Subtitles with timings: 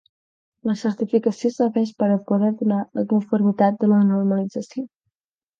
[0.69, 4.89] La certificació serveix per a poder donar la conformitat de la normalització.